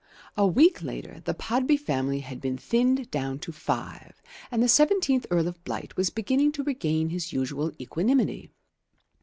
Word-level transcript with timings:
A 0.35 0.47
week 0.47 0.81
later 0.81 1.21
the 1.25 1.35
Podby 1.35 1.77
family 1.79 2.21
had 2.21 2.41
been 2.41 2.57
thinned 2.57 3.11
down 3.11 3.37
to 3.37 3.51
five, 3.51 4.19
and 4.49 4.63
the 4.63 4.67
seventeenth 4.67 5.27
Earl 5.29 5.47
of 5.47 5.63
Blight 5.63 5.95
was 5.95 6.09
beginning 6.09 6.51
to 6.53 6.63
regain 6.63 7.09
his 7.09 7.31
usual 7.31 7.71
equanimity. 7.79 8.49